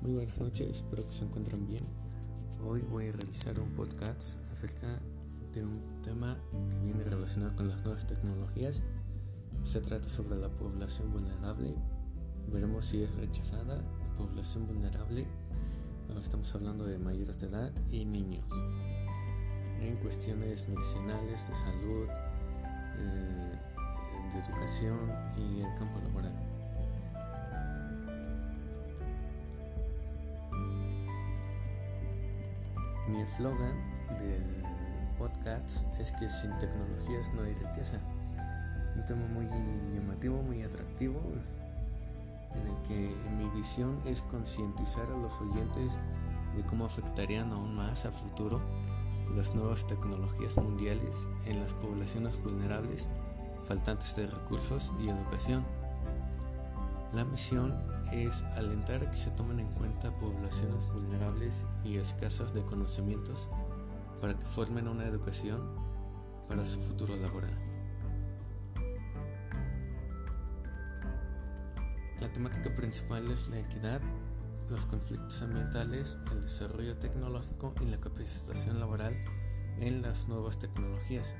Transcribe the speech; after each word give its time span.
Muy 0.00 0.14
buenas 0.14 0.38
noches, 0.38 0.70
espero 0.70 1.04
que 1.04 1.12
se 1.12 1.24
encuentren 1.24 1.66
bien. 1.66 1.84
Hoy 2.64 2.80
voy 2.82 3.08
a 3.08 3.12
realizar 3.12 3.58
un 3.60 3.70
podcast 3.72 4.38
acerca 4.52 4.86
de 5.52 5.64
un 5.64 5.82
tema 6.02 6.38
que 6.70 6.80
viene 6.80 7.04
relacionado 7.04 7.54
con 7.56 7.68
las 7.68 7.82
nuevas 7.84 8.06
tecnologías. 8.06 8.80
Se 9.62 9.80
trata 9.80 10.08
sobre 10.08 10.38
la 10.38 10.48
población 10.48 11.12
vulnerable. 11.12 11.74
Veremos 12.50 12.86
si 12.86 13.02
es 13.02 13.14
rechazada, 13.16 13.76
la 13.76 14.14
población 14.16 14.66
vulnerable. 14.66 15.26
Estamos 16.20 16.54
hablando 16.54 16.84
de 16.84 16.98
mayores 16.98 17.38
de 17.40 17.48
edad 17.48 17.72
y 17.90 18.04
niños. 18.04 18.44
En 19.80 19.96
cuestiones 19.96 20.68
medicinales, 20.68 21.48
de 21.48 21.54
salud, 21.54 22.08
eh, 22.96 23.58
de 24.32 24.38
educación 24.38 25.10
y 25.36 25.60
el 25.60 25.74
campo 25.78 26.00
laboral. 26.00 26.51
Mi 33.08 33.20
eslogan 33.20 33.80
del 34.16 34.44
podcast 35.18 35.84
es 35.98 36.12
que 36.12 36.30
sin 36.30 36.56
tecnologías 36.58 37.34
no 37.34 37.42
hay 37.42 37.52
riqueza. 37.54 37.98
Un 38.94 39.04
tema 39.04 39.26
muy 39.26 39.46
llamativo, 39.92 40.40
muy 40.42 40.62
atractivo, 40.62 41.20
en 42.54 42.60
el 42.60 42.82
que 42.86 43.12
mi 43.36 43.48
visión 43.60 43.98
es 44.06 44.22
concientizar 44.22 45.04
a 45.06 45.16
los 45.16 45.32
oyentes 45.40 45.98
de 46.54 46.62
cómo 46.62 46.84
afectarían 46.84 47.50
aún 47.50 47.74
más 47.74 48.04
a 48.04 48.12
futuro 48.12 48.60
las 49.34 49.52
nuevas 49.52 49.84
tecnologías 49.86 50.56
mundiales 50.56 51.26
en 51.46 51.60
las 51.60 51.74
poblaciones 51.74 52.40
vulnerables, 52.40 53.08
faltantes 53.66 54.14
de 54.14 54.28
recursos 54.28 54.92
y 55.00 55.08
educación. 55.08 55.64
La 57.12 57.24
misión 57.24 57.74
es 58.12 58.42
alentar 58.56 59.10
que 59.10 59.16
se 59.16 59.30
tomen 59.30 59.60
en 59.60 59.68
cuenta 59.68 60.14
poblaciones 60.18 60.86
vulnerables 60.92 61.66
y 61.84 61.96
escasas 61.96 62.52
de 62.52 62.62
conocimientos 62.62 63.48
para 64.20 64.36
que 64.36 64.44
formen 64.44 64.86
una 64.86 65.06
educación 65.06 65.60
para 66.46 66.64
su 66.64 66.78
futuro 66.80 67.16
laboral. 67.16 67.54
La 72.20 72.32
temática 72.32 72.74
principal 72.74 73.30
es 73.30 73.48
la 73.48 73.58
equidad, 73.58 74.00
los 74.70 74.86
conflictos 74.86 75.42
ambientales, 75.42 76.18
el 76.30 76.42
desarrollo 76.42 76.96
tecnológico 76.98 77.74
y 77.80 77.86
la 77.86 77.98
capacitación 77.98 78.78
laboral 78.78 79.18
en 79.78 80.02
las 80.02 80.28
nuevas 80.28 80.58
tecnologías. 80.58 81.34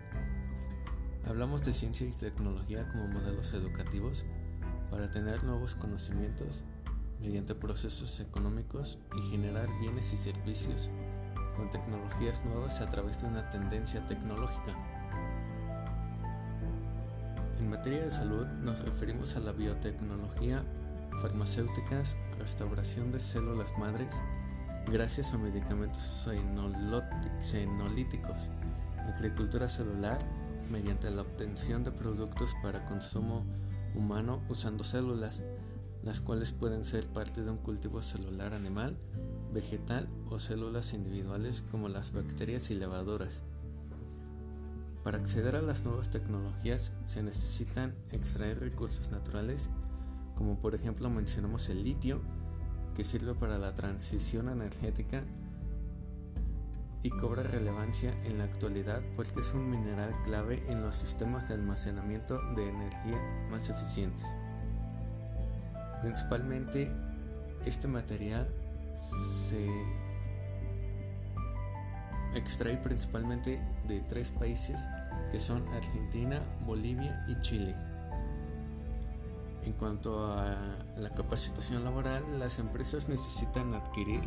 Hablamos 1.27 1.63
de 1.63 1.73
ciencia 1.73 2.07
y 2.07 2.11
tecnología 2.11 2.89
como 2.89 3.07
modelos 3.09 3.53
educativos 3.53 4.25
para 4.91 5.11
tener 5.11 5.45
nuevos 5.45 5.75
conocimientos 5.75 6.63
mediante 7.23 7.55
procesos 7.55 8.19
económicos 8.21 8.99
y 9.17 9.31
generar 9.31 9.69
bienes 9.79 10.13
y 10.13 10.17
servicios 10.17 10.91
con 11.57 11.71
tecnologías 11.71 12.45
nuevas 12.45 12.81
a 12.81 12.91
través 12.91 13.23
de 13.23 13.29
una 13.29 13.49
tendencia 13.51 14.05
tecnológica. 14.07 14.77
En 17.61 17.71
materia 17.71 18.03
de 18.03 18.11
salud 18.11 18.47
nos 18.65 18.81
referimos 18.81 19.37
a 19.37 19.41
la 19.41 19.53
biotecnología, 19.53 20.65
farmacéuticas, 21.21 22.17
restauración 22.39 23.13
de 23.13 23.21
células 23.21 23.73
madres, 23.79 24.21
gracias 24.91 25.33
a 25.33 25.39
medicamentos 25.39 26.29
xenolíticos, 27.41 28.51
agricultura 28.99 29.69
celular, 29.69 30.19
mediante 30.73 31.09
la 31.11 31.23
obtención 31.23 31.85
de 31.85 31.93
productos 31.93 32.55
para 32.63 32.85
consumo 32.85 33.45
humano 33.95 34.43
usando 34.49 34.83
células, 34.83 35.45
las 36.03 36.21
cuales 36.21 36.53
pueden 36.53 36.85
ser 36.85 37.07
parte 37.07 37.43
de 37.43 37.51
un 37.51 37.59
cultivo 37.59 38.03
celular 38.03 38.55
animal, 38.55 38.97
vegetal 39.53 40.09
o 40.29 40.39
células 40.39 40.95
individuales 40.95 41.63
como 41.71 41.89
las 41.89 42.13
bacterias 42.13 42.71
y 42.71 42.75
levaduras. 42.75 43.43
Para 45.05 45.19
acceder 45.19 45.57
a 45.57 45.63
las 45.63 45.83
nuevas 45.83 46.11
tecnologías 46.11 46.93
se 47.05 47.23
necesitan 47.23 47.95
extraer 48.13 48.61
recursos 48.61 49.11
naturales, 49.11 49.69
como 50.37 50.59
por 50.61 50.75
ejemplo 50.75 51.11
mencionamos 51.11 51.69
el 51.69 51.83
litio, 51.83 52.21
que 52.95 53.05
sirve 53.05 53.35
para 53.35 53.59
la 53.59 53.75
transición 53.75 54.49
energética 54.49 55.25
y 57.03 57.11
cobra 57.11 57.43
relevancia 57.43 58.15
en 58.25 58.39
la 58.39 58.45
actualidad 58.45 59.03
porque 59.17 59.41
es 59.41 59.55
un 59.55 59.71
mineral 59.71 60.15
clave 60.25 60.63
en 60.69 60.83
los 60.83 60.97
sistemas 60.97 61.49
de 61.49 61.55
almacenamiento 61.55 62.41
de 62.55 62.69
energía 62.69 63.49
más 63.51 63.69
eficientes. 63.71 64.27
Principalmente 66.03 66.93
este 67.65 67.89
material 67.89 68.49
se 68.97 69.71
extrae 72.35 72.77
principalmente 72.77 73.61
de 73.87 74.01
tres 74.01 74.31
países 74.31 74.89
que 75.31 75.39
son 75.39 75.67
Argentina, 75.69 76.43
Bolivia 76.67 77.25
y 77.29 77.41
Chile. 77.41 77.75
En 79.65 79.73
cuanto 79.75 80.27
a 80.27 80.57
la 80.99 81.11
capacitación 81.15 81.85
laboral, 81.85 82.23
las 82.39 82.59
empresas 82.59 83.09
necesitan 83.09 83.73
adquirir 83.75 84.21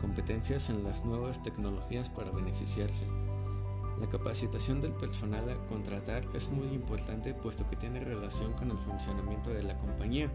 competencias 0.00 0.68
en 0.68 0.84
las 0.84 1.04
nuevas 1.04 1.42
tecnologías 1.42 2.10
para 2.10 2.30
beneficiarse. 2.30 3.06
La 3.98 4.08
capacitación 4.08 4.80
del 4.82 4.92
personal 4.92 5.48
a 5.48 5.56
contratar 5.68 6.22
es 6.34 6.50
muy 6.50 6.66
importante 6.74 7.32
puesto 7.32 7.68
que 7.70 7.76
tiene 7.76 8.00
relación 8.00 8.52
con 8.52 8.70
el 8.70 8.76
funcionamiento 8.76 9.50
de 9.50 9.62
la 9.62 9.78
compañía. 9.78 10.30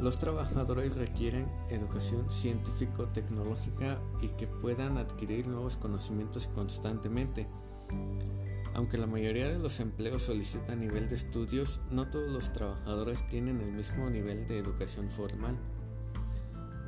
Los 0.00 0.16
trabajadores 0.16 0.96
requieren 0.96 1.46
educación 1.68 2.30
científico-tecnológica 2.30 4.00
y 4.22 4.28
que 4.28 4.46
puedan 4.46 4.96
adquirir 4.96 5.46
nuevos 5.46 5.76
conocimientos 5.76 6.48
constantemente. 6.48 7.46
Aunque 8.72 8.96
la 8.96 9.06
mayoría 9.06 9.50
de 9.50 9.58
los 9.58 9.78
empleos 9.78 10.22
solicitan 10.22 10.80
nivel 10.80 11.10
de 11.10 11.16
estudios, 11.16 11.82
no 11.90 12.08
todos 12.08 12.32
los 12.32 12.50
trabajadores 12.54 13.28
tienen 13.28 13.60
el 13.60 13.74
mismo 13.74 14.08
nivel 14.08 14.46
de 14.46 14.58
educación 14.58 15.10
formal. 15.10 15.58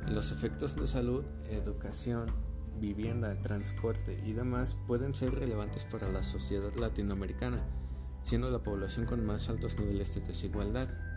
Los 0.07 0.31
efectos 0.31 0.75
de 0.75 0.87
salud, 0.87 1.23
educación, 1.51 2.31
vivienda, 2.79 3.39
transporte 3.43 4.19
y 4.25 4.33
demás 4.33 4.75
pueden 4.87 5.13
ser 5.13 5.35
relevantes 5.35 5.85
para 5.85 6.11
la 6.11 6.23
sociedad 6.23 6.73
latinoamericana, 6.73 7.63
siendo 8.23 8.49
la 8.49 8.63
población 8.63 9.05
con 9.05 9.23
más 9.23 9.49
altos 9.49 9.77
niveles 9.77 10.15
de 10.15 10.21
desigualdad. 10.21 11.12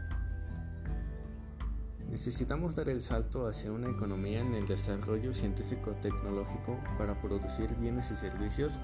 Necesitamos 2.17 2.75
dar 2.75 2.89
el 2.89 3.03
salto 3.03 3.47
hacia 3.47 3.71
una 3.71 3.91
economía 3.91 4.41
en 4.41 4.55
el 4.55 4.67
desarrollo 4.67 5.35
científico-tecnológico 5.35 6.79
para 6.97 7.21
producir 7.21 7.75
bienes 7.75 8.11
y 8.11 8.17
servicios, 8.17 8.81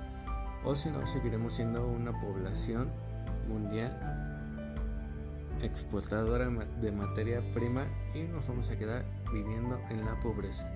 o 0.67 0.75
si 0.75 0.91
no, 0.91 1.07
seguiremos 1.07 1.55
siendo 1.55 1.89
una 1.89 2.13
población 2.21 2.91
mundial 3.49 3.91
exportadora 5.63 6.51
de 6.51 6.93
materia 6.93 7.41
prima 7.55 7.87
y 8.15 8.25
nos 8.25 8.47
vamos 8.47 8.69
a 8.69 8.77
quedar 8.77 9.03
viviendo 9.33 9.81
en 9.89 10.05
la 10.05 10.21
pobreza. 10.21 10.71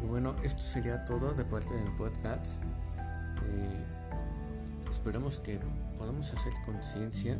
Y 0.00 0.06
bueno, 0.06 0.36
esto 0.44 0.62
sería 0.62 1.04
todo 1.04 1.34
de 1.34 1.44
parte 1.44 1.74
del 1.74 1.92
podcast. 1.96 2.62
Eh, 3.46 3.84
esperamos 4.88 5.38
que 5.38 5.58
podamos 5.98 6.32
hacer 6.32 6.52
conciencia. 6.64 7.36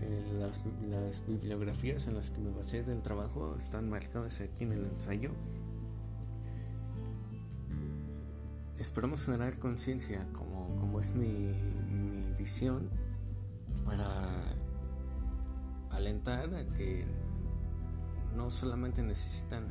Eh, 0.00 0.24
las, 0.38 1.26
bibliografías 1.26 2.06
en 2.06 2.14
las 2.14 2.30
que 2.30 2.40
me 2.40 2.50
basé 2.50 2.82
del 2.82 3.02
trabajo 3.02 3.56
están 3.56 3.88
marcadas 3.88 4.40
aquí 4.40 4.64
en 4.64 4.72
el 4.72 4.84
ensayo. 4.86 5.32
Esperamos 8.78 9.24
generar 9.24 9.58
conciencia 9.58 10.26
como, 10.32 10.76
como 10.76 11.00
es 11.00 11.10
mi, 11.10 11.52
mi 11.90 12.32
visión 12.38 12.88
para 13.84 14.06
alentar 15.90 16.54
a 16.54 16.64
que 16.74 17.04
no 18.36 18.50
solamente 18.50 19.02
necesitan 19.02 19.66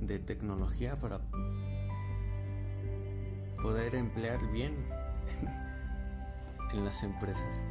de 0.00 0.18
tecnología 0.18 0.98
para 0.98 1.20
poder 3.62 3.94
emplear 3.94 4.50
bien 4.50 4.74
en 6.72 6.84
las 6.84 7.02
empresas. 7.02 7.62